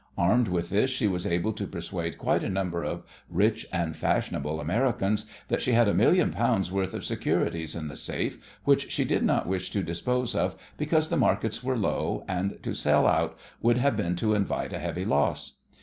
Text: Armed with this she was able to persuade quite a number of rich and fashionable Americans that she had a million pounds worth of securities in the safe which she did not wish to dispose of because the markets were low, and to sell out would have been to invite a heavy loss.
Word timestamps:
Armed 0.17 0.47
with 0.47 0.71
this 0.71 0.89
she 0.89 1.07
was 1.07 1.27
able 1.27 1.53
to 1.53 1.67
persuade 1.67 2.17
quite 2.17 2.43
a 2.43 2.49
number 2.49 2.83
of 2.83 3.03
rich 3.29 3.67
and 3.71 3.95
fashionable 3.95 4.59
Americans 4.59 5.27
that 5.47 5.61
she 5.61 5.73
had 5.73 5.87
a 5.87 5.93
million 5.93 6.31
pounds 6.31 6.71
worth 6.71 6.95
of 6.95 7.05
securities 7.05 7.75
in 7.75 7.87
the 7.87 7.95
safe 7.95 8.39
which 8.63 8.89
she 8.91 9.05
did 9.05 9.21
not 9.23 9.45
wish 9.45 9.69
to 9.69 9.83
dispose 9.83 10.33
of 10.33 10.55
because 10.75 11.09
the 11.09 11.17
markets 11.17 11.63
were 11.63 11.77
low, 11.77 12.25
and 12.27 12.57
to 12.63 12.73
sell 12.73 13.05
out 13.05 13.37
would 13.61 13.77
have 13.77 13.95
been 13.95 14.15
to 14.15 14.33
invite 14.33 14.73
a 14.73 14.79
heavy 14.79 15.05
loss. 15.05 15.59